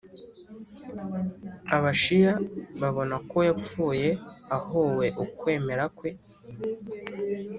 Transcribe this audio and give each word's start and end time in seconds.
abashiya 1.75 2.33
babona 2.81 3.15
ko 3.29 3.37
yapfuye 3.49 4.09
ahowe 4.57 5.07
ukwemera 5.23 5.85
kwe 5.97 6.09